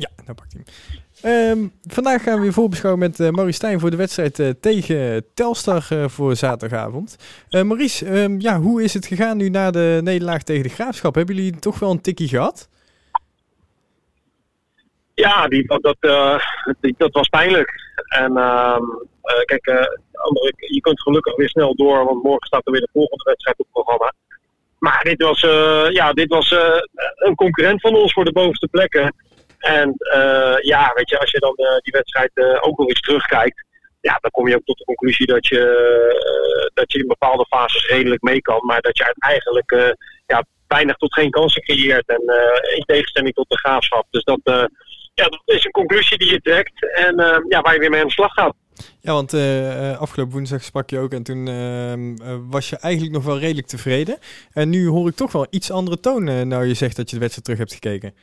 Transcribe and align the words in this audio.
Ja, 0.00 0.08
nou 0.24 0.34
pakt 0.34 0.52
hij. 0.52 0.64
Ehm, 1.22 1.66
vandaag 1.82 2.22
gaan 2.22 2.34
we 2.34 2.40
weer 2.40 2.52
voorbeschouwen 2.52 3.00
met 3.00 3.18
uh, 3.18 3.28
Maurice 3.30 3.56
Stijn 3.56 3.80
voor 3.80 3.90
de 3.90 3.96
wedstrijd 3.96 4.38
uh, 4.38 4.50
tegen 4.60 5.24
Telstar 5.34 5.88
uh, 5.92 6.08
voor 6.08 6.36
zaterdagavond. 6.36 7.16
Maurice, 7.50 8.20
um, 8.22 8.40
ja, 8.40 8.60
hoe 8.60 8.82
is 8.82 8.94
het 8.94 9.06
gegaan 9.06 9.36
nu 9.36 9.48
na 9.48 9.70
de 9.70 10.00
nederlaag 10.02 10.42
tegen 10.42 10.62
de 10.62 10.68
Graafschap? 10.68 11.14
Hebben 11.14 11.34
jullie 11.34 11.58
toch 11.58 11.78
wel 11.78 11.90
een 11.90 12.00
tikkie 12.00 12.28
gehad? 12.28 12.68
Ja, 15.14 15.48
die, 15.48 15.66
dat, 15.66 15.96
dat 16.96 17.12
was 17.12 17.28
pijnlijk. 17.28 17.72
En 18.08 18.36
ehm, 18.36 18.82
kijk, 19.44 19.66
andere, 20.12 20.52
je 20.56 20.80
kunt 20.80 21.02
gelukkig 21.02 21.36
weer 21.36 21.48
snel 21.48 21.74
door, 21.74 22.04
want 22.04 22.22
morgen 22.22 22.46
staat 22.46 22.66
er 22.66 22.72
weer 22.72 22.80
de 22.80 22.88
volgende 22.92 23.24
wedstrijd 23.24 23.58
op 23.58 23.64
het 23.64 23.74
programma. 23.74 24.12
Maar 24.78 25.00
dit 25.02 25.22
was, 25.22 25.40
ja, 25.92 26.12
dit 26.12 26.28
was 26.28 26.54
een 27.14 27.34
concurrent 27.34 27.80
van 27.80 27.94
ons 27.94 28.12
voor 28.12 28.24
de 28.24 28.32
bovenste 28.32 28.68
plekken. 28.68 29.14
En 29.60 29.94
uh, 30.14 30.56
ja, 30.60 30.92
weet 30.94 31.10
je, 31.10 31.18
als 31.18 31.30
je 31.30 31.38
dan 31.38 31.54
uh, 31.56 31.76
die 31.78 31.92
wedstrijd 31.92 32.30
uh, 32.34 32.58
ook 32.60 32.78
nog 32.78 32.88
eens 32.88 33.00
terugkijkt, 33.00 33.64
ja, 34.00 34.18
dan 34.20 34.30
kom 34.30 34.48
je 34.48 34.56
ook 34.56 34.64
tot 34.64 34.78
de 34.78 34.84
conclusie 34.84 35.26
dat 35.26 35.46
je, 35.46 36.70
dat 36.74 36.92
je 36.92 36.98
in 36.98 37.06
bepaalde 37.06 37.46
fases 37.46 37.86
redelijk 37.86 38.22
mee 38.22 38.40
kan, 38.40 38.66
maar 38.66 38.80
dat 38.80 38.96
je 38.96 39.14
eigenlijk 39.18 39.96
ja, 40.26 40.44
weinig 40.66 40.96
tot 40.96 41.14
geen 41.14 41.30
kansen 41.30 41.62
creëert. 41.62 42.08
En 42.08 42.22
in 42.76 42.84
tegenstelling 42.86 43.34
tot 43.34 43.48
de 43.48 43.58
graafschap. 43.58 44.06
Dus 44.10 44.24
dat, 44.24 44.40
ja, 45.14 45.24
dat 45.24 45.42
is 45.44 45.64
een 45.64 45.70
conclusie 45.70 46.18
die 46.18 46.30
je 46.30 46.40
trekt 46.40 46.94
en 46.94 47.14
ja, 47.48 47.60
waar 47.60 47.74
je 47.74 47.80
weer 47.80 47.90
mee 47.90 48.00
aan 48.00 48.06
de 48.06 48.12
slag 48.12 48.32
gaat. 48.32 48.54
Ja, 49.00 49.12
want 49.12 49.34
afgelopen 49.98 50.32
woensdag 50.32 50.62
sprak 50.62 50.90
je 50.90 50.98
ook 50.98 51.12
en 51.12 51.22
toen 51.22 51.46
uh, 51.46 52.36
was 52.48 52.70
je 52.70 52.76
eigenlijk 52.76 53.14
nog 53.14 53.24
wel 53.24 53.38
redelijk 53.38 53.66
tevreden. 53.66 54.18
En 54.52 54.68
nu 54.68 54.88
hoor 54.88 55.08
ik 55.08 55.16
toch 55.16 55.32
wel 55.32 55.46
iets 55.50 55.70
andere 55.70 56.00
toon 56.00 56.48
nou 56.48 56.64
je 56.64 56.74
zegt 56.74 56.96
dat 56.96 57.10
je 57.10 57.14
de 57.14 57.20
wedstrijd 57.20 57.44
terug 57.44 57.60
hebt 57.60 57.72
gekeken. 57.72 58.14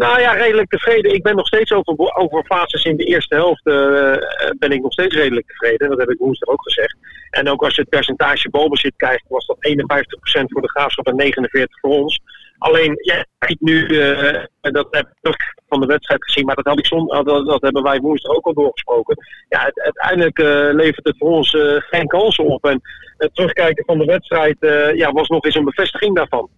Nou 0.00 0.20
ja, 0.20 0.32
redelijk 0.32 0.70
tevreden. 0.70 1.14
Ik 1.14 1.22
ben 1.22 1.36
nog 1.36 1.46
steeds 1.46 1.72
over, 1.72 2.14
over 2.14 2.44
fases 2.44 2.84
in 2.84 2.96
de 2.96 3.04
eerste 3.04 3.34
helft 3.34 3.66
uh, 3.66 4.14
ben 4.58 4.70
ik 4.70 4.82
nog 4.82 4.92
steeds 4.92 5.14
redelijk 5.14 5.46
tevreden. 5.46 5.88
Dat 5.88 5.98
heb 5.98 6.10
ik 6.10 6.18
woensdag 6.18 6.48
ook 6.48 6.62
gezegd. 6.62 6.96
En 7.30 7.48
ook 7.48 7.62
als 7.62 7.74
je 7.74 7.80
het 7.80 7.90
percentage 7.90 8.50
balbezit 8.50 8.92
kijkt, 8.96 9.24
was 9.28 9.46
dat 9.46 9.56
51% 9.60 10.44
voor 10.46 10.62
de 10.62 10.68
Graafschap 10.68 11.06
en 11.06 11.32
49% 11.60 11.64
voor 11.80 11.90
ons. 11.90 12.20
Alleen, 12.58 12.98
ja, 13.02 13.24
ziet 13.38 13.60
nu, 13.60 13.88
uh, 13.88 14.44
dat 14.60 14.86
heb 14.90 15.08
ik 15.20 15.54
van 15.68 15.80
de 15.80 15.86
wedstrijd 15.86 16.24
gezien, 16.24 16.44
maar 16.44 16.54
dat, 16.54 16.66
had 16.66 16.78
ik 16.78 16.86
zon, 16.86 17.06
dat, 17.06 17.46
dat 17.46 17.62
hebben 17.62 17.82
wij 17.82 17.98
woensdag 17.98 18.36
ook 18.36 18.46
al 18.46 18.54
doorgesproken. 18.54 19.16
Ja, 19.48 19.72
uiteindelijk 19.74 20.38
uh, 20.38 20.68
levert 20.72 21.06
het 21.06 21.18
voor 21.18 21.30
ons 21.30 21.56
geen 21.76 22.06
kansen 22.06 22.44
op. 22.44 22.64
En 22.64 22.80
het 23.16 23.34
terugkijken 23.34 23.84
van 23.84 23.98
de 23.98 24.04
wedstrijd 24.04 24.56
ja, 24.96 25.12
was 25.12 25.28
nog 25.28 25.44
eens 25.44 25.54
een 25.54 25.64
bevestiging 25.64 26.16
daarvan. 26.16 26.48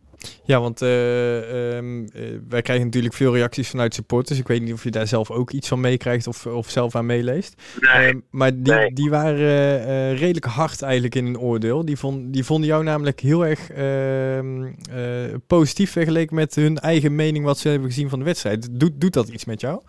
Ja, 0.44 0.60
want 0.60 0.82
uh, 0.82 1.74
um, 1.76 2.08
wij 2.48 2.62
krijgen 2.62 2.84
natuurlijk 2.84 3.14
veel 3.14 3.34
reacties 3.34 3.68
vanuit 3.68 3.94
supporters. 3.94 4.38
Ik 4.38 4.46
weet 4.46 4.62
niet 4.62 4.72
of 4.72 4.84
je 4.84 4.90
daar 4.90 5.06
zelf 5.06 5.30
ook 5.30 5.50
iets 5.50 5.68
van 5.68 5.80
meekrijgt 5.80 6.26
of, 6.26 6.46
of 6.46 6.70
zelf 6.70 6.94
aan 6.94 7.06
meeleest. 7.06 7.62
Nee, 7.80 8.14
uh, 8.14 8.20
maar 8.30 8.62
die, 8.62 8.92
die 8.92 9.10
waren 9.10 9.80
uh, 9.80 10.18
redelijk 10.18 10.46
hard 10.46 10.82
eigenlijk 10.82 11.14
in 11.14 11.26
een 11.26 11.38
oordeel. 11.38 11.84
Die, 11.84 11.96
vond, 11.96 12.32
die 12.32 12.44
vonden 12.44 12.68
jou 12.68 12.84
namelijk 12.84 13.20
heel 13.20 13.46
erg 13.46 13.70
ehm, 13.70 14.72
positief 15.46 15.90
vergeleken 15.90 16.34
met 16.34 16.54
hun 16.54 16.78
eigen 16.78 17.14
mening 17.14 17.44
wat 17.44 17.58
ze 17.58 17.68
hebben 17.68 17.88
gezien 17.88 18.08
van 18.08 18.18
de 18.18 18.24
wedstrijd. 18.24 18.68
Doet, 18.70 19.00
doet 19.00 19.12
dat 19.12 19.28
iets 19.28 19.44
met 19.44 19.60
jou? 19.60 19.82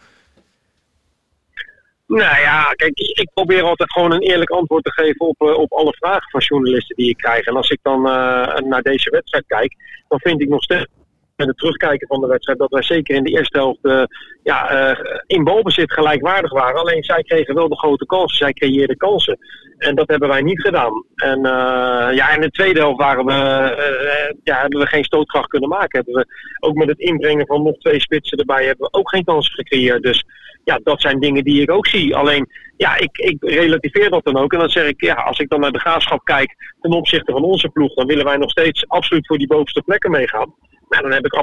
Nou 2.14 2.40
ja, 2.42 2.74
kijk, 2.76 3.00
ik 3.00 3.30
probeer 3.34 3.64
altijd 3.64 3.92
gewoon 3.92 4.12
een 4.12 4.22
eerlijk 4.22 4.50
antwoord 4.50 4.84
te 4.84 4.92
geven 4.92 5.28
op, 5.28 5.42
uh, 5.42 5.58
op 5.58 5.72
alle 5.72 5.94
vragen 5.94 6.30
van 6.30 6.40
journalisten 6.40 6.96
die 6.96 7.10
ik 7.10 7.18
krijg. 7.18 7.46
En 7.46 7.56
als 7.56 7.70
ik 7.70 7.80
dan 7.82 8.00
uh, 8.00 8.56
naar 8.56 8.82
deze 8.82 9.10
wedstrijd 9.10 9.44
kijk, 9.48 9.76
dan 10.08 10.20
vind 10.20 10.42
ik 10.42 10.50
nog 10.50 10.64
steeds 10.64 10.86
met 11.36 11.48
het 11.48 11.58
terugkijken 11.58 12.08
van 12.08 12.22
de 12.22 12.28
wedstrijd 12.28 12.60
dat 12.60 12.72
wij 12.72 12.82
zeker 12.82 13.16
in 13.16 13.24
de 13.24 13.32
eerste 13.32 13.58
helft 13.58 13.80
uh, 13.82 14.04
ja, 14.44 14.90
uh, 14.92 15.00
in 15.28 15.44
balbezit 15.44 15.94
gelijkwaardig 15.94 16.52
waren. 16.52 16.80
Alleen 16.80 17.04
zij 17.04 17.24
kregen 17.24 17.56
wel 17.56 17.70
de 17.70 17.78
grote 17.78 18.06
kansen, 18.06 18.38
zij 18.38 18.54
creëerden 18.54 18.98
kansen. 18.98 19.38
En 19.78 19.96
dat 19.96 20.08
hebben 20.08 20.30
wij 20.30 20.42
niet 20.42 20.62
gedaan. 20.62 21.06
En 21.16 21.38
uh, 21.38 22.16
ja, 22.16 22.36
in 22.36 22.42
de 22.42 22.50
tweede 22.50 22.80
helft 22.80 23.00
waren 23.00 23.26
we, 23.26 23.34
ja, 24.44 24.62
hebben 24.62 24.80
we 24.80 24.88
geen 24.88 25.04
stootkracht 25.04 25.48
kunnen 25.50 25.70
maken. 25.70 26.04
Hebben 26.04 26.14
we 26.14 26.26
ook 26.60 26.76
met 26.76 26.88
het 26.88 27.00
inbrengen 27.00 27.46
van 27.46 27.64
nog 27.64 27.78
twee 27.78 28.00
spitsen 28.00 28.38
erbij 28.38 28.66
hebben 28.66 28.90
we 28.92 28.98
ook 28.98 29.10
geen 29.10 29.24
kansen 29.24 29.54
gecreëerd. 29.54 30.04
Dus 30.04 30.24
ja, 30.64 30.80
dat 30.84 31.02
zijn 31.02 31.20
dingen 31.20 31.44
die 31.44 31.62
ik 31.62 31.72
ook 31.72 31.88
zie. 31.88 32.16
Alleen, 32.16 32.50
ja, 32.78 32.98
ik, 32.98 33.18
ik 33.18 33.38
relativeer 33.40 34.10
dat 34.10 34.24
dan 34.24 34.38
ook. 34.38 34.54
En 34.54 34.60
dan 34.60 34.70
zeg 34.70 34.88
ik, 34.88 35.02
ja, 35.02 35.14
als 35.14 35.40
ik 35.40 35.50
dan 35.50 35.60
naar 35.60 35.72
de 35.72 35.80
graafschap 35.80 36.24
kijk 36.24 36.56
ten 36.82 36.92
opzichte 36.92 37.32
van 37.32 37.44
onze 37.44 37.70
ploeg, 37.70 37.94
dan 37.94 38.08
willen 38.08 38.26
wij 38.26 38.38
nog 38.38 38.50
steeds 38.50 38.88
absoluut 38.88 39.28
voor 39.28 39.38
die 39.38 39.48
bovenste 39.48 39.82
plekken 39.82 40.12
meegaan. 40.12 40.54
Nou, 40.94 41.06
dan 41.06 41.14
heb 41.14 41.26
ik 41.26 41.34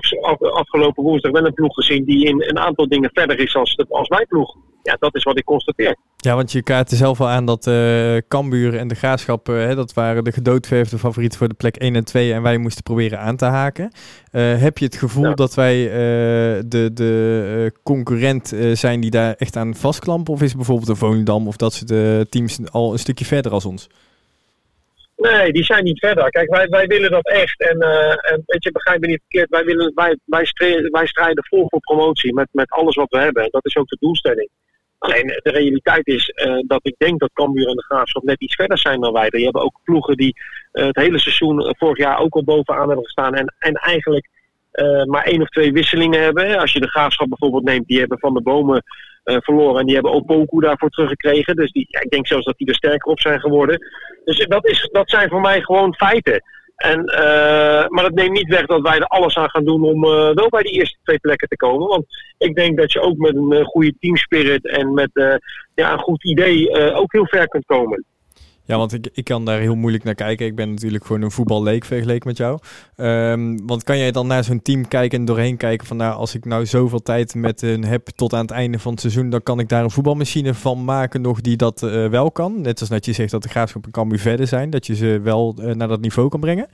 afgelopen 0.52 1.02
woensdag 1.02 1.32
wel 1.32 1.46
een 1.46 1.54
ploeg 1.54 1.74
gezien 1.74 2.04
die 2.04 2.26
in 2.26 2.42
een 2.42 2.58
aantal 2.58 2.88
dingen 2.88 3.10
verder 3.12 3.38
is 3.38 3.56
als, 3.56 3.84
als 3.88 4.08
mijn 4.08 4.26
ploeg. 4.26 4.56
Ja, 4.82 4.96
dat 4.98 5.14
is 5.14 5.22
wat 5.22 5.38
ik 5.38 5.44
constateer. 5.44 5.96
Ja, 6.16 6.34
want 6.34 6.52
je 6.52 6.62
kaartte 6.62 6.96
zelf 6.96 7.20
al 7.20 7.28
aan 7.28 7.46
dat 7.46 7.66
uh, 7.66 8.16
Cambuur 8.28 8.76
en 8.76 8.88
de 8.88 8.94
Graafschap, 8.94 9.48
uh, 9.48 9.74
dat 9.74 9.92
waren 9.92 10.24
de 10.24 10.32
gedoodverfde 10.32 10.98
favorieten 10.98 11.38
voor 11.38 11.48
de 11.48 11.54
plek 11.54 11.76
1 11.76 11.94
en 11.94 12.04
2 12.04 12.32
en 12.32 12.42
wij 12.42 12.58
moesten 12.58 12.82
proberen 12.82 13.18
aan 13.18 13.36
te 13.36 13.44
haken. 13.44 13.92
Uh, 14.32 14.56
heb 14.56 14.78
je 14.78 14.84
het 14.84 14.96
gevoel 14.96 15.24
ja. 15.24 15.34
dat 15.34 15.54
wij 15.54 15.76
de, 16.68 16.90
de 16.92 17.72
concurrent 17.82 18.54
zijn 18.72 19.00
die 19.00 19.10
daar 19.10 19.34
echt 19.34 19.56
aan 19.56 19.74
vastklampen? 19.74 20.32
Of 20.32 20.42
is 20.42 20.48
het 20.48 20.56
bijvoorbeeld 20.56 20.88
een 20.88 20.96
Volendam 20.96 21.46
of 21.46 21.56
dat 21.56 21.72
soort 21.72 22.30
teams 22.30 22.58
al 22.70 22.92
een 22.92 22.98
stukje 22.98 23.24
verder 23.24 23.52
als 23.52 23.64
ons? 23.64 23.88
Nee, 25.20 25.52
die 25.52 25.64
zijn 25.64 25.84
niet 25.84 25.98
verder. 25.98 26.30
Kijk, 26.30 26.50
wij, 26.50 26.68
wij 26.68 26.86
willen 26.86 27.10
dat 27.10 27.28
echt. 27.28 27.60
En, 27.60 27.76
uh, 27.82 28.10
en 28.10 28.42
weet 28.46 28.64
je, 28.64 28.72
begrijp 28.72 29.00
me 29.00 29.06
niet 29.06 29.20
verkeerd. 29.20 29.50
Wij, 29.50 29.64
willen, 29.64 29.92
wij, 29.94 30.18
wij, 30.24 30.44
strijden, 30.44 31.08
strijden 31.08 31.46
vol 31.46 31.64
voor 31.68 31.80
promotie 31.80 32.34
met, 32.34 32.48
met 32.52 32.70
alles 32.70 32.94
wat 32.94 33.10
we 33.10 33.18
hebben. 33.18 33.42
En 33.42 33.48
dat 33.50 33.66
is 33.66 33.76
ook 33.76 33.88
de 33.88 33.96
doelstelling. 34.00 34.48
Alleen 34.98 35.26
de 35.26 35.50
realiteit 35.50 36.06
is 36.06 36.32
uh, 36.34 36.58
dat 36.66 36.80
ik 36.82 36.94
denk 36.98 37.20
dat 37.20 37.32
Cambuur 37.32 37.68
en 37.68 37.76
de 37.76 37.84
Graafschap 37.84 38.22
net 38.22 38.40
iets 38.40 38.54
verder 38.54 38.78
zijn 38.78 39.00
dan 39.00 39.12
wij. 39.12 39.30
Die 39.30 39.44
hebben 39.44 39.62
ook 39.62 39.80
ploegen 39.84 40.16
die 40.16 40.34
het 40.72 40.96
hele 40.96 41.18
seizoen 41.18 41.74
vorig 41.78 41.98
jaar 41.98 42.18
ook 42.18 42.34
al 42.34 42.44
bovenaan 42.44 42.86
hebben 42.86 43.04
gestaan. 43.04 43.34
En, 43.34 43.54
en 43.58 43.74
eigenlijk 43.74 44.28
maar 45.06 45.24
één 45.24 45.42
of 45.42 45.48
twee 45.48 45.72
wisselingen 45.72 46.22
hebben. 46.22 46.58
Als 46.58 46.72
je 46.72 46.80
de 46.80 46.88
Graafschap 46.88 47.28
bijvoorbeeld 47.28 47.64
neemt, 47.64 47.86
die 47.86 47.98
hebben 47.98 48.18
van 48.18 48.34
de 48.34 48.42
bomen 48.42 48.82
verloren. 49.24 49.80
En 49.80 49.86
die 49.86 49.94
hebben 49.94 50.12
Opoku 50.12 50.60
daarvoor 50.60 50.90
teruggekregen. 50.90 51.56
Dus 51.56 51.72
die, 51.72 51.86
ik 51.88 52.10
denk 52.10 52.26
zelfs 52.26 52.44
dat 52.44 52.58
die 52.58 52.66
er 52.66 52.74
sterker 52.74 53.10
op 53.10 53.20
zijn 53.20 53.40
geworden. 53.40 53.78
Dus 54.24 54.46
dat, 54.46 54.66
is, 54.66 54.88
dat 54.92 55.10
zijn 55.10 55.28
voor 55.28 55.40
mij 55.40 55.60
gewoon 55.60 55.94
feiten. 55.94 56.42
En, 56.76 57.00
uh, 57.00 57.88
maar 57.88 58.02
dat 58.02 58.14
neemt 58.14 58.32
niet 58.32 58.48
weg 58.48 58.66
dat 58.66 58.80
wij 58.80 58.96
er 58.96 59.04
alles 59.04 59.36
aan 59.36 59.50
gaan 59.50 59.64
doen 59.64 59.84
om 59.84 60.04
uh, 60.04 60.10
wel 60.10 60.48
bij 60.48 60.62
die 60.62 60.72
eerste 60.72 60.98
twee 61.02 61.18
plekken 61.18 61.48
te 61.48 61.56
komen. 61.56 61.88
Want 61.88 62.04
ik 62.38 62.54
denk 62.54 62.78
dat 62.78 62.92
je 62.92 63.00
ook 63.00 63.16
met 63.16 63.36
een 63.36 63.64
goede 63.64 63.94
teamspirit 64.00 64.68
en 64.68 64.94
met 64.94 65.10
ja, 65.74 65.92
een 65.92 65.98
goed 65.98 66.24
idee 66.24 66.94
ook 66.94 67.12
heel 67.12 67.26
ver 67.26 67.48
kunt 67.48 67.64
komen. 67.66 68.04
Ja, 68.70 68.76
want 68.76 68.92
ik, 68.92 69.08
ik 69.12 69.24
kan 69.24 69.44
daar 69.44 69.58
heel 69.58 69.74
moeilijk 69.74 70.04
naar 70.04 70.14
kijken. 70.14 70.46
Ik 70.46 70.54
ben 70.54 70.70
natuurlijk 70.70 71.04
gewoon 71.04 71.22
een 71.22 71.30
voetballeek 71.30 71.84
vergeleken 71.84 72.28
met 72.28 72.36
jou. 72.36 72.58
Um, 72.96 73.66
want 73.66 73.84
kan 73.84 73.98
jij 73.98 74.10
dan 74.10 74.26
naar 74.26 74.44
zo'n 74.44 74.62
team 74.62 74.88
kijken 74.88 75.18
en 75.18 75.24
doorheen 75.24 75.56
kijken 75.56 75.86
van 75.86 75.96
nou, 75.96 76.14
als 76.14 76.34
ik 76.34 76.44
nou 76.44 76.66
zoveel 76.66 77.02
tijd 77.02 77.34
met 77.34 77.60
hen 77.60 77.84
heb 77.84 78.06
tot 78.06 78.32
aan 78.32 78.40
het 78.40 78.50
einde 78.50 78.78
van 78.78 78.92
het 78.92 79.00
seizoen, 79.00 79.30
dan 79.30 79.42
kan 79.42 79.58
ik 79.58 79.68
daar 79.68 79.82
een 79.82 79.90
voetbalmachine 79.90 80.54
van 80.54 80.84
maken 80.84 81.20
nog 81.20 81.40
die 81.40 81.56
dat 81.56 81.82
uh, 81.82 82.06
wel 82.06 82.30
kan. 82.30 82.60
Net 82.60 82.80
als 82.80 82.88
dat 82.88 83.04
je 83.04 83.12
zegt 83.12 83.30
dat 83.30 83.42
de 83.42 83.48
Graafschap 83.48 83.84
en 83.84 83.90
Cambuur 83.90 84.18
verder 84.18 84.46
zijn, 84.46 84.70
dat 84.70 84.86
je 84.86 84.94
ze 84.94 85.20
wel 85.22 85.54
uh, 85.58 85.74
naar 85.74 85.88
dat 85.88 86.00
niveau 86.00 86.28
kan 86.28 86.40
brengen. 86.40 86.68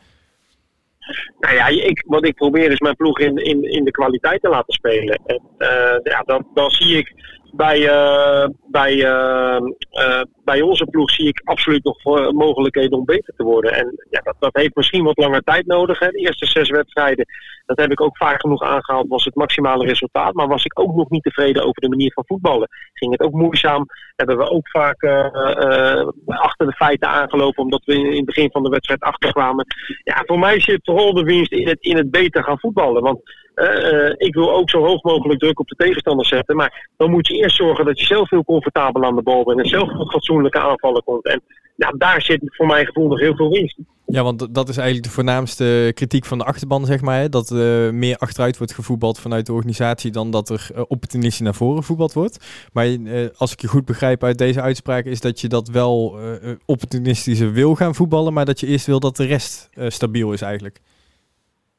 Nou 1.40 1.54
ja, 1.54 1.66
ik, 1.66 2.04
wat 2.06 2.26
ik 2.26 2.34
probeer 2.34 2.70
is 2.70 2.80
mijn 2.80 2.96
ploeg 2.96 3.20
in, 3.20 3.36
in, 3.36 3.62
in 3.62 3.84
de 3.84 3.90
kwaliteit 3.90 4.40
te 4.42 4.48
laten 4.48 4.72
spelen. 4.72 5.20
En, 5.26 5.42
uh, 5.58 5.68
ja, 6.02 6.22
dan, 6.24 6.46
dan 6.54 6.70
zie 6.70 6.96
ik 6.96 7.14
bij, 7.56 7.78
uh, 7.78 8.48
bij, 8.70 8.94
uh, 8.94 9.60
uh, 9.92 10.22
bij 10.44 10.60
onze 10.60 10.84
ploeg 10.84 11.10
zie 11.10 11.28
ik 11.28 11.40
absoluut 11.44 11.84
nog 11.84 12.04
mogelijkheden 12.32 12.98
om 12.98 13.04
beter 13.04 13.34
te 13.36 13.42
worden. 13.42 13.72
En 13.72 14.06
ja, 14.10 14.20
dat, 14.20 14.36
dat 14.38 14.56
heeft 14.56 14.74
misschien 14.74 15.04
wat 15.04 15.16
langer 15.16 15.42
tijd 15.42 15.66
nodig. 15.66 15.98
Hè. 15.98 16.08
De 16.08 16.18
eerste 16.18 16.46
zes 16.46 16.70
wedstrijden, 16.70 17.26
dat 17.66 17.78
heb 17.78 17.90
ik 17.90 18.00
ook 18.00 18.16
vaak 18.16 18.40
genoeg 18.40 18.62
aangehaald, 18.62 19.08
was 19.08 19.24
het 19.24 19.34
maximale 19.34 19.86
resultaat. 19.86 20.34
Maar 20.34 20.48
was 20.48 20.64
ik 20.64 20.80
ook 20.80 20.94
nog 20.94 21.10
niet 21.10 21.22
tevreden 21.22 21.62
over 21.62 21.80
de 21.80 21.88
manier 21.88 22.12
van 22.12 22.24
voetballen. 22.26 22.68
Ging 22.92 23.12
het 23.12 23.20
ook 23.20 23.32
moeizaam. 23.32 23.86
Hebben 24.16 24.36
we 24.36 24.50
ook 24.50 24.68
vaak 24.68 25.04
achter 26.26 26.66
de 26.66 26.72
feiten 26.72 27.08
aangelopen, 27.08 27.62
omdat 27.62 27.84
we 27.84 27.94
in, 27.94 28.06
in, 28.06 28.16
het 28.16 28.24
begin 28.24 28.50
van 28.50 28.62
de 28.62 28.70
wedstrijd 28.70 29.00
achterkwamen. 29.00 29.66
Ja, 30.04 30.22
voor 30.26 30.38
mij 30.38 30.60
zit 30.60 30.84
de 30.84 31.22
winst 31.24 31.52
in 31.52 31.68
het, 31.68 31.80
in 31.80 31.96
het 31.96 32.10
beter 32.10 32.44
gaan 32.44 32.58
voetballen. 32.58 33.02
Want 33.02 33.20
uh, 33.56 34.12
ik 34.16 34.34
wil 34.34 34.54
ook 34.54 34.70
zo 34.70 34.84
hoog 34.84 35.02
mogelijk 35.02 35.40
druk 35.40 35.60
op 35.60 35.68
de 35.68 35.74
tegenstander 35.74 36.26
zetten. 36.26 36.56
Maar 36.56 36.90
dan 36.96 37.10
moet 37.10 37.26
je 37.26 37.34
eerst 37.34 37.56
zorgen 37.56 37.84
dat 37.84 37.98
je 38.00 38.06
zelf 38.06 38.30
heel 38.30 38.44
comfortabel 38.44 39.04
aan 39.04 39.16
de 39.16 39.22
bal 39.22 39.44
bent. 39.44 39.58
En 39.58 39.68
zelf 39.68 40.10
fatsoenlijke 40.10 40.60
aanvallen 40.60 41.02
komt. 41.04 41.26
En 41.26 41.42
daar 41.98 42.22
zit 42.22 42.40
voor 42.42 42.66
mijn 42.66 42.86
gevoel 42.86 43.08
nog 43.08 43.20
heel 43.20 43.36
veel 43.36 43.50
winst. 43.50 43.78
Ja, 44.06 44.22
want 44.22 44.54
dat 44.54 44.68
is 44.68 44.76
eigenlijk 44.76 45.06
de 45.06 45.14
voornaamste 45.14 45.92
kritiek 45.94 46.24
van 46.24 46.38
de 46.38 46.44
achterban, 46.44 46.86
zeg 46.86 47.00
maar. 47.00 47.18
Hè? 47.18 47.28
Dat 47.28 47.50
uh, 47.50 47.90
meer 47.90 48.16
achteruit 48.16 48.58
wordt 48.58 48.74
gevoetbald 48.74 49.20
vanuit 49.20 49.46
de 49.46 49.52
organisatie 49.52 50.10
dan 50.10 50.30
dat 50.30 50.48
er 50.48 50.70
opportunistisch 50.88 51.40
naar 51.40 51.54
voren 51.54 51.78
gevoetbald 51.78 52.12
wordt. 52.12 52.68
Maar 52.72 52.86
als 53.36 53.52
ik 53.52 53.60
je 53.60 53.68
goed 53.68 53.84
begrijp 53.84 54.24
uit 54.24 54.38
deze 54.38 54.60
uitspraak, 54.60 55.04
is 55.04 55.20
dat 55.20 55.40
je 55.40 55.48
dat 55.48 55.68
wel 55.68 56.18
opportunistischer 56.66 57.52
wil 57.52 57.74
gaan 57.74 57.94
voetballen, 57.94 58.32
maar 58.32 58.44
dat 58.44 58.60
je 58.60 58.66
eerst 58.66 58.86
wil 58.86 59.00
dat 59.00 59.16
de 59.16 59.26
rest 59.26 59.70
stabiel 59.88 60.32
is 60.32 60.42
eigenlijk. 60.42 60.80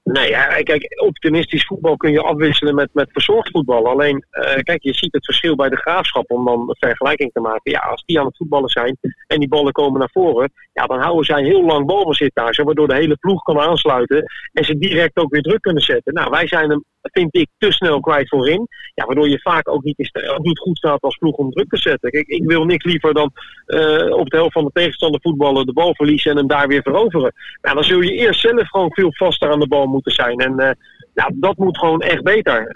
Nee, 0.07 0.63
kijk, 0.63 1.01
optimistisch 1.01 1.65
voetbal 1.65 1.97
kun 1.97 2.11
je 2.11 2.21
afwisselen 2.21 2.75
met, 2.75 2.89
met 2.93 3.09
verzorgd 3.11 3.49
voetbal. 3.51 3.87
Alleen, 3.87 4.25
uh, 4.31 4.55
kijk, 4.55 4.83
je 4.83 4.93
ziet 4.93 5.13
het 5.13 5.25
verschil 5.25 5.55
bij 5.55 5.69
de 5.69 5.75
graafschap 5.75 6.31
om 6.31 6.45
dan 6.45 6.59
een 6.59 6.75
vergelijking 6.79 7.31
te 7.33 7.39
maken. 7.39 7.71
Ja, 7.71 7.79
als 7.79 8.03
die 8.05 8.19
aan 8.19 8.25
het 8.25 8.37
voetballen 8.37 8.69
zijn 8.69 8.97
en 9.27 9.39
die 9.39 9.47
ballen 9.47 9.71
komen 9.71 9.99
naar 9.99 10.09
voren, 10.11 10.51
ja, 10.73 10.85
dan 10.85 10.99
houden 10.99 11.25
zij 11.25 11.43
heel 11.43 11.65
lang 11.65 11.85
balbezit 11.85 12.31
daar. 12.33 12.61
Waardoor 12.63 12.87
de 12.87 12.95
hele 12.95 13.17
ploeg 13.17 13.43
kan 13.43 13.59
aansluiten 13.59 14.23
en 14.53 14.65
ze 14.65 14.77
direct 14.77 15.17
ook 15.17 15.31
weer 15.31 15.41
druk 15.41 15.61
kunnen 15.61 15.83
zetten. 15.83 16.13
Nou, 16.13 16.29
wij 16.29 16.47
zijn 16.47 16.69
hem, 16.69 16.83
vind 17.11 17.35
ik, 17.35 17.47
te 17.57 17.71
snel 17.71 17.99
kwijt 17.99 18.29
voorin. 18.29 18.67
Ja, 18.95 19.05
waardoor 19.05 19.29
je 19.29 19.41
vaak 19.41 19.69
ook 19.69 19.83
niet, 19.83 20.11
ook 20.37 20.43
niet 20.43 20.59
goed 20.59 20.77
staat 20.77 21.01
als 21.01 21.17
ploeg 21.17 21.35
om 21.35 21.51
druk 21.51 21.69
te 21.69 21.77
zetten. 21.77 22.11
Ik 22.11 22.43
wil 22.45 22.65
niks 22.65 22.85
liever 22.85 23.13
dan 23.13 23.31
uh, 23.67 24.15
op 24.15 24.29
de 24.29 24.37
helft 24.37 24.53
van 24.53 24.63
de 24.63 24.71
tegenstander 24.73 25.21
voetballen, 25.21 25.65
de 25.65 25.73
bal 25.73 25.95
verliezen 25.95 26.31
en 26.31 26.37
hem 26.37 26.47
daar 26.47 26.67
weer 26.67 26.81
veroveren. 26.81 27.33
Nou, 27.61 27.75
dan 27.75 27.83
zul 27.83 28.01
je 28.01 28.11
eerst 28.11 28.39
zelf 28.39 28.69
gewoon 28.69 28.93
veel 28.93 29.13
vaster 29.13 29.51
aan 29.51 29.59
de 29.59 29.67
bal 29.67 29.85
moeten 29.85 30.11
zijn. 30.11 30.37
En 30.37 30.51
uh, 30.51 30.69
nou, 31.13 31.31
dat 31.35 31.57
moet 31.57 31.77
gewoon 31.77 32.01
echt 32.01 32.23
beter. 32.23 32.69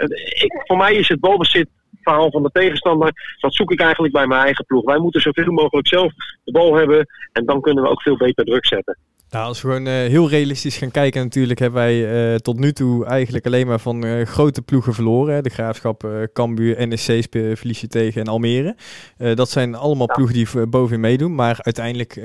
Ik, 0.44 0.64
voor 0.66 0.78
mij 0.78 0.94
is 0.94 1.08
het 1.08 1.20
balbezit 1.20 1.68
verhaal 2.02 2.32
van 2.32 2.44
de 2.44 2.50
tegenstander. 2.52 3.38
Dat 3.40 3.56
zoek 3.56 3.72
ik 3.72 3.82
eigenlijk 3.82 4.14
bij 4.14 4.28
mijn 4.28 4.42
eigen 4.42 4.66
ploeg. 4.66 4.84
Wij 4.84 5.00
moeten 5.00 5.22
zoveel 5.22 5.52
mogelijk 5.52 5.88
zelf 5.88 6.14
de 6.44 6.52
bal 6.52 6.76
hebben. 6.76 7.08
En 7.32 7.46
dan 7.46 7.62
kunnen 7.62 7.84
we 7.84 7.90
ook 7.90 8.02
veel 8.02 8.18
beter 8.18 8.46
druk 8.46 8.66
zetten. 8.66 8.98
Nou, 9.32 9.46
als 9.46 9.62
we 9.62 9.68
gewoon 9.68 9.88
uh, 9.88 9.94
heel 9.94 10.30
realistisch 10.30 10.78
gaan 10.78 10.92
kijken, 10.92 11.24
natuurlijk 11.24 11.60
hebben 11.60 11.82
wij 11.82 12.32
uh, 12.34 12.36
tot 12.36 12.60
nu 12.60 12.74
toe 12.74 13.06
eigenlijk 13.06 13.46
alleen 13.46 13.68
maar 13.68 13.80
van 13.80 14.06
uh, 14.06 14.26
grote 14.26 14.62
ploegen 14.62 14.94
verloren. 14.94 15.44
De 15.44 15.50
Graafschap, 15.50 16.08
Cambuur, 16.34 16.88
NSC 16.88 17.26
verlies 17.30 17.82
je 17.82 17.88
tegen 17.88 18.22
en 18.22 18.28
Almere. 18.28 18.76
dat 19.18 19.50
zijn 19.50 19.76
allemaal 19.76 20.08
ja. 20.08 20.14
ploegen 20.14 20.36
die 20.36 20.68
bovenin 20.68 21.00
meedoen. 21.00 21.36
Maar 21.36 21.60
uiteindelijk 21.62 22.18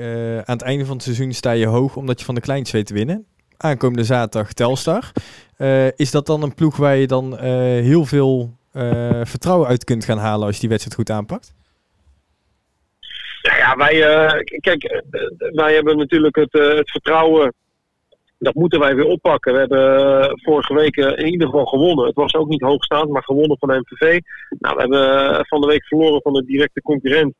aan 0.45 0.55
het 0.55 0.61
einde 0.61 0.85
van 0.85 0.95
het 0.95 1.03
seizoen 1.03 1.33
sta 1.33 1.51
je 1.51 1.65
hoog 1.65 1.95
omdat 1.95 2.19
je 2.19 2.25
van 2.25 2.35
de 2.35 2.41
kleintjes 2.41 2.71
weet 2.71 2.85
te 2.85 2.93
winnen. 2.93 3.25
Aankomende 3.57 4.03
zaterdag 4.03 4.53
Telstar. 4.53 5.11
is 5.95 6.11
dat 6.11 6.25
dan 6.25 6.41
een 6.41 6.53
ploeg 6.53 6.75
waar 6.75 6.95
je 6.95 7.07
dan 7.07 7.39
heel 7.39 8.05
veel 8.05 8.57
vertrouwen 9.23 9.67
uit 9.67 9.83
kunt 9.83 10.05
gaan 10.05 10.17
halen 10.17 10.45
als 10.45 10.55
je 10.55 10.61
die 10.61 10.69
wedstrijd 10.69 10.97
goed 10.97 11.09
aanpakt? 11.09 11.53
Ja, 13.55 13.75
wij, 13.75 13.95
uh, 13.95 14.59
kijk, 14.59 15.03
wij 15.53 15.73
hebben 15.73 15.97
natuurlijk 15.97 16.35
het, 16.35 16.53
het 16.53 16.91
vertrouwen. 16.91 17.53
Dat 18.39 18.53
moeten 18.53 18.79
wij 18.79 18.95
weer 18.95 19.05
oppakken. 19.05 19.53
We 19.53 19.59
hebben 19.59 20.39
vorige 20.43 20.73
week 20.73 20.95
in 20.95 21.27
ieder 21.27 21.47
geval 21.47 21.65
gewonnen. 21.65 22.05
Het 22.05 22.15
was 22.15 22.33
ook 22.33 22.47
niet 22.47 22.61
hoogstaand, 22.61 23.09
maar 23.09 23.23
gewonnen 23.23 23.57
van 23.59 23.77
MVV. 23.77 24.19
Nou, 24.59 24.75
we 24.75 24.81
hebben 24.81 25.45
van 25.45 25.61
de 25.61 25.67
week 25.67 25.85
verloren 25.85 26.21
van 26.21 26.33
de 26.33 26.45
directe 26.45 26.81
concurrent. 26.81 27.33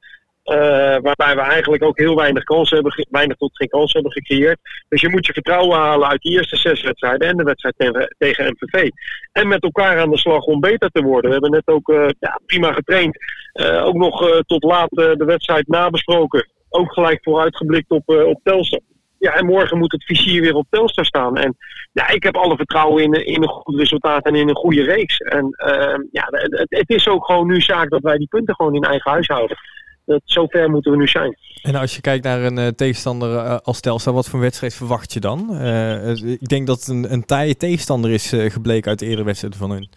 Uh, 0.48 0.56
waarbij 1.02 1.36
we 1.36 1.42
eigenlijk 1.42 1.84
ook 1.84 1.98
heel 1.98 2.16
weinig 2.16 2.44
kansen 2.44 2.76
hebben, 2.76 3.08
weinig 3.10 3.38
tot 3.38 3.56
geen 3.56 3.68
kansen 3.68 4.02
hebben 4.02 4.12
gecreëerd. 4.12 4.60
Dus 4.90 5.02
je 5.02 5.10
moet 5.10 5.26
je 5.26 5.34
vertrouwen 5.34 5.78
halen 5.78 6.08
uit 6.08 6.22
die 6.22 6.32
eerste 6.32 6.56
zes 6.56 6.82
wedstrijden 6.82 7.28
en 7.28 7.38
de 7.38 7.44
wedstrijd 7.44 7.76
tegen, 7.78 8.16
tegen 8.18 8.56
MVV. 8.58 8.90
En 9.32 9.48
met 9.48 9.64
elkaar 9.64 10.00
aan 10.00 10.10
de 10.10 10.18
slag 10.18 10.44
om 10.44 10.60
beter 10.60 10.90
te 10.90 11.02
worden. 11.02 11.26
We 11.26 11.32
hebben 11.32 11.52
net 11.52 11.68
ook 11.68 11.90
uh, 11.90 12.08
ja, 12.20 12.40
prima 12.46 12.74
getraind. 12.74 13.18
Uh, 13.54 13.86
ook 13.86 13.96
nog 13.96 14.42
tot 14.42 14.64
laat 14.64 14.90
de 14.90 15.26
wedstrijd 15.26 15.68
nabesproken. 15.68 16.50
Ook 16.70 16.94
gelijk 16.94 17.20
vooruitgeblikt 17.24 17.90
op, 17.90 18.10
op 18.10 18.40
Telstar. 18.44 18.80
Ja, 19.20 19.34
en 19.34 19.46
morgen 19.46 19.78
moet 19.78 19.92
het 19.92 20.04
vizier 20.04 20.42
weer 20.42 20.56
op 20.56 20.68
Telstar 20.70 21.06
staan. 21.06 21.38
En 21.38 21.58
ja, 21.92 22.10
ik 22.10 22.24
heb 22.24 22.36
alle 22.36 22.56
vertrouwen 22.56 23.04
in, 23.04 23.26
in 23.26 23.42
een 23.42 23.50
goed 23.50 23.78
resultaat 23.78 24.26
en 24.26 24.36
in 24.36 24.50
een 24.50 24.56
goede 24.56 24.84
reeks. 24.84 25.18
En 25.18 25.56
ja, 26.12 26.28
het, 26.30 26.66
het 26.70 26.90
is 26.90 27.08
ook 27.08 27.26
gewoon 27.26 27.48
nu 27.48 27.62
zaak 27.62 27.90
dat 27.90 28.02
wij 28.02 28.18
die 28.18 28.28
punten 28.28 28.56
gewoon 28.56 28.76
in 28.76 28.84
eigen 28.84 29.12
huis 29.12 29.28
houden 29.28 29.58
dat, 30.08 30.22
zover 30.26 30.70
moeten 30.70 30.92
we 30.92 30.98
nu 30.98 31.08
zijn. 31.08 31.38
En 31.62 31.76
als 31.76 31.96
je 31.96 32.02
kijkt 32.02 32.24
naar 32.24 32.44
een 32.44 32.58
uh, 32.58 32.68
tegenstander 32.68 33.30
uh, 33.30 33.58
als 33.58 33.80
Telstar, 33.80 34.14
wat 34.14 34.30
voor 34.30 34.40
wedstrijd 34.40 34.74
verwacht 34.74 35.14
je 35.14 35.20
dan? 35.20 35.48
Uh, 35.52 36.16
ik 36.16 36.48
denk 36.48 36.68
dat 36.68 36.80
het 36.80 36.88
een, 36.88 37.12
een 37.12 37.26
taaie 37.26 37.58
tegenstander 37.58 38.12
is 38.12 38.30
gebleken 38.30 38.90
uit 38.90 39.00
de 39.00 39.06
eerdere 39.06 39.26
wedstrijden 39.26 39.60
van 39.60 39.72
hun. 39.72 39.90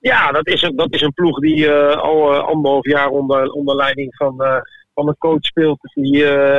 Ja, 0.00 0.32
dat 0.32 0.46
is 0.46 0.62
een, 0.62 0.76
dat 0.76 0.92
is 0.94 1.00
een 1.00 1.12
ploeg 1.12 1.38
die 1.38 1.70
al 1.70 2.34
anderhalf 2.34 2.86
jaar 2.86 3.08
onder, 3.08 3.50
onder 3.50 3.76
leiding 3.76 4.16
van, 4.16 4.36
van 4.94 5.08
een 5.08 5.18
coach 5.18 5.44
speelt. 5.44 5.78
Die, 5.94 6.12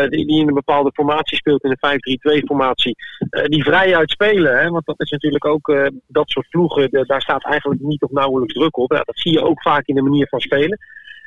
die, 0.09 0.25
die, 0.25 0.39
in 0.39 0.47
een 0.47 0.53
bepaalde 0.53 0.91
formatie 0.93 1.37
speelt, 1.37 1.63
in 1.63 1.75
een 1.79 2.39
5-3-2 2.41 2.45
formatie. 2.45 2.95
die 3.45 3.63
vrij 3.63 3.95
uitspelen, 3.95 4.57
hè, 4.57 4.69
want 4.69 4.85
dat 4.85 4.99
is 4.99 5.09
natuurlijk 5.09 5.45
ook 5.45 5.91
dat 6.07 6.29
soort 6.29 6.49
ploegen. 6.49 6.89
De, 6.91 7.05
daar 7.05 7.21
staat 7.21 7.45
eigenlijk 7.45 7.81
niet 7.81 8.01
of 8.01 8.11
nauwelijks 8.11 8.53
druk 8.53 8.77
op. 8.77 8.91
Ja, 8.91 9.01
dat 9.03 9.19
zie 9.19 9.31
je 9.31 9.43
ook 9.43 9.61
vaak 9.61 9.87
in 9.87 9.95
de 9.95 10.01
manier 10.01 10.27
van 10.27 10.39
spelen. 10.39 10.79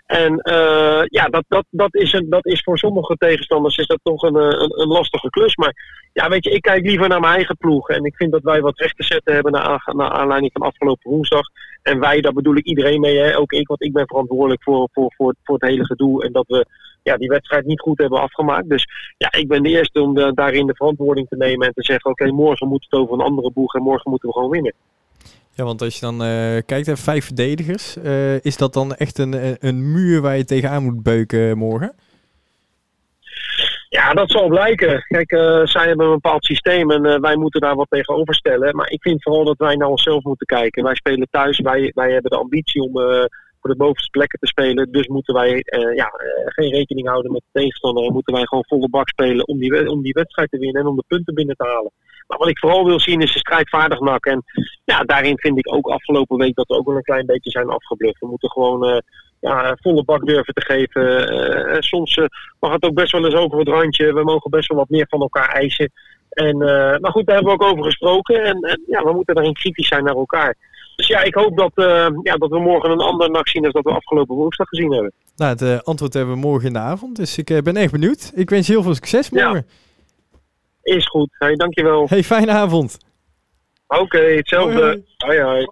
En 0.07 0.33
uh, 0.33 1.03
ja, 1.05 1.25
dat, 1.25 1.45
dat, 1.49 1.65
dat, 1.71 1.95
is 1.95 2.13
een, 2.13 2.27
dat 2.31 2.47
is 2.47 2.63
voor 2.63 2.79
sommige 2.79 3.17
tegenstanders 3.17 3.77
is 3.77 3.87
dat 3.87 3.99
toch 4.03 4.23
een, 4.23 4.35
een, 4.35 4.81
een, 4.81 4.89
lastige 4.89 5.31
klus. 5.31 5.57
Maar 5.57 5.75
ja, 6.13 6.29
weet 6.29 6.45
je, 6.45 6.51
ik 6.51 6.63
kijk 6.63 6.85
liever 6.85 7.09
naar 7.09 7.21
mijn 7.21 7.35
eigen 7.35 7.57
ploeg. 7.57 7.89
En 7.89 8.05
ik 8.05 8.17
vind 8.17 8.33
dat 8.33 8.43
wij 8.43 8.61
wat 8.61 8.79
recht 8.79 8.97
te 8.97 9.05
zetten 9.05 9.35
hebben 9.35 9.53
naar, 9.53 9.93
naar 9.97 10.11
aanleiding 10.11 10.53
van 10.53 10.67
afgelopen 10.67 11.11
woensdag. 11.11 11.49
En 11.83 12.01
wij, 12.01 12.21
daar 12.21 12.33
bedoel 12.33 12.57
ik 12.57 12.65
iedereen 12.65 13.01
mee, 13.01 13.19
hè? 13.19 13.39
ook 13.39 13.53
ik, 13.53 13.69
want 13.69 13.83
ik 13.83 13.93
ben 13.93 14.07
verantwoordelijk 14.07 14.63
voor, 14.63 14.89
voor, 14.93 15.13
voor, 15.17 15.35
voor 15.43 15.55
het 15.59 15.69
hele 15.69 15.85
gedoe. 15.85 16.25
En 16.25 16.33
dat 16.33 16.47
we 16.47 16.67
ja, 17.03 17.17
die 17.17 17.29
wedstrijd 17.29 17.67
niet 17.67 17.81
goed 17.81 17.99
hebben 17.99 18.21
afgemaakt. 18.21 18.69
Dus 18.69 18.87
ja, 19.17 19.33
ik 19.33 19.49
ben 19.49 19.63
de 19.63 19.69
eerste 19.69 20.01
om 20.01 20.35
daarin 20.35 20.67
de 20.67 20.75
verantwoording 20.75 21.29
te 21.29 21.37
nemen 21.37 21.67
en 21.67 21.73
te 21.73 21.85
zeggen: 21.85 22.11
oké, 22.11 22.31
morgen 22.31 22.69
moet 22.69 22.87
het 22.89 23.01
over 23.01 23.15
een 23.15 23.27
andere 23.27 23.51
boeg 23.51 23.75
en 23.75 23.83
morgen 23.83 24.11
moeten 24.11 24.29
we 24.29 24.35
gewoon 24.35 24.51
winnen. 24.51 24.75
Ja, 25.57 25.65
want 25.65 25.83
als 25.83 25.95
je 25.95 26.01
dan 26.01 26.23
uh, 26.23 26.59
kijkt 26.67 26.87
naar 26.87 26.99
vijf 26.99 27.25
verdedigers, 27.25 27.97
uh, 27.97 28.45
is 28.45 28.57
dat 28.57 28.73
dan 28.73 28.95
echt 28.95 29.19
een, 29.19 29.57
een 29.67 29.93
muur 29.93 30.21
waar 30.21 30.37
je 30.37 30.45
tegenaan 30.45 30.83
moet 30.83 31.03
beuken 31.03 31.59
morgen? 31.59 31.95
Ja, 33.89 34.13
dat 34.13 34.31
zal 34.31 34.49
blijken. 34.49 35.05
Kijk, 35.09 35.31
zij 35.69 35.87
hebben 35.87 36.07
een 36.07 36.13
bepaald 36.13 36.45
systeem 36.45 36.91
en 36.91 37.21
wij 37.21 37.37
moeten 37.37 37.61
daar 37.61 37.75
wat 37.75 37.91
tegenover 37.91 38.35
stellen. 38.35 38.77
Maar 38.77 38.91
ik 38.91 39.03
vind 39.03 39.23
vooral 39.23 39.45
dat 39.45 39.59
wij 39.59 39.77
naar 39.77 39.89
onszelf 39.89 40.23
moeten 40.23 40.47
kijken. 40.47 40.85
Wij 40.85 40.95
spelen 40.95 41.29
thuis, 41.31 41.61
wij, 41.61 41.93
wij 41.95 42.13
hebben 42.13 42.31
de 42.31 42.37
ambitie 42.37 42.83
om 42.83 42.93
de 43.69 43.77
bovenste 43.77 44.11
plekken 44.11 44.39
te 44.39 44.47
spelen. 44.47 44.93
Dus 44.93 45.07
moeten 45.07 45.35
wij 45.35 45.65
ja, 45.95 46.11
geen 46.45 46.71
rekening 46.71 47.09
houden 47.09 47.33
met 47.33 47.43
de 47.51 47.59
tegenstander. 47.61 48.05
En 48.05 48.13
moeten 48.13 48.35
wij 48.35 48.47
gewoon 48.47 48.65
volle 48.67 48.89
bak 48.89 49.09
spelen 49.09 49.49
om 49.49 49.59
die, 49.59 49.91
om 49.91 50.03
die 50.03 50.13
wedstrijd 50.13 50.51
te 50.51 50.59
winnen 50.59 50.83
en 50.83 50.89
om 50.89 50.97
de 50.97 51.05
punten 51.07 51.35
binnen 51.35 51.57
te 51.57 51.67
halen. 51.67 51.93
Maar 52.27 52.39
wat 52.39 52.49
ik 52.49 52.59
vooral 52.59 52.85
wil 52.85 53.01
zien 53.01 53.21
is 53.21 53.33
de 53.33 53.39
strijdvaardig 53.39 54.01
nak. 54.01 54.25
En 54.25 54.45
ja, 54.85 55.01
daarin 55.03 55.39
vind 55.39 55.59
ik 55.59 55.75
ook 55.75 55.87
afgelopen 55.87 56.37
week 56.37 56.55
dat 56.55 56.67
we 56.67 56.75
ook 56.75 56.87
wel 56.87 56.97
een 56.97 57.03
klein 57.03 57.27
beetje 57.27 57.51
zijn 57.51 57.69
afgebluft. 57.69 58.21
We 58.21 58.27
moeten 58.27 58.51
gewoon 58.51 58.89
uh, 58.89 58.99
ja, 59.41 59.77
volle 59.81 60.05
bak 60.05 60.27
durven 60.27 60.55
te 60.55 60.65
geven. 60.65 61.83
Soms 61.83 62.17
uh, 62.17 62.25
mag 62.61 62.73
het 62.73 62.85
ook 62.85 62.95
best 62.95 63.13
wel 63.13 63.25
eens 63.25 63.35
over 63.35 63.59
het 63.59 63.69
randje. 63.69 64.13
We 64.13 64.25
mogen 64.25 64.51
best 64.51 64.69
wel 64.69 64.79
wat 64.79 64.89
meer 64.89 65.07
van 65.09 65.21
elkaar 65.21 65.49
eisen. 65.49 65.93
En, 66.29 66.57
maar 67.01 67.11
goed, 67.11 67.27
daar 67.27 67.35
hebben 67.37 67.57
we 67.57 67.65
ook 67.65 67.71
over 67.71 67.85
gesproken. 67.85 68.45
En, 68.45 68.61
en 68.61 68.83
ja, 68.87 69.03
we 69.03 69.13
moeten 69.13 69.35
daarin 69.35 69.55
kritisch 69.55 69.89
zijn 69.89 70.05
naar 70.05 70.15
elkaar. 70.15 70.57
Dus 70.97 71.07
ja, 71.07 71.23
ik 71.23 71.35
hoop 71.35 71.57
dat, 71.57 71.73
ja, 72.23 72.37
dat 72.37 72.51
we 72.51 72.59
morgen 72.59 72.91
een 72.91 73.01
ander 73.01 73.31
nacht 73.31 73.51
zien 73.51 73.63
dan 73.63 73.71
dat 73.71 73.85
we 73.85 73.91
afgelopen 73.91 74.35
woensdag 74.35 74.69
gezien 74.69 74.93
hebben. 74.93 75.13
Nou, 75.37 75.57
het 75.57 75.85
antwoord 75.85 76.15
hebben 76.15 76.35
we 76.35 76.41
morgen 76.41 76.67
in 76.67 76.73
de 76.73 76.79
avond. 76.79 77.17
Dus 77.17 77.39
ik 77.39 77.63
ben 77.63 77.77
echt 77.77 77.93
benieuwd. 77.93 78.33
Ik 78.35 78.51
wens 78.51 78.67
je 78.67 78.73
heel 78.73 78.83
veel 78.83 78.95
succes 78.95 79.31
morgen. 79.31 79.67
Ja. 80.83 80.95
Is 80.95 81.07
goed. 81.07 81.29
Hey, 81.31 81.55
dankjewel. 81.55 82.07
Hey, 82.09 82.23
fijne 82.23 82.53
avond. 82.53 82.99
Oké, 83.87 84.01
okay, 84.01 84.37
hetzelfde. 84.37 85.03
Hoi 85.17 85.41
hoi. 85.41 85.55
hoi. 85.55 85.67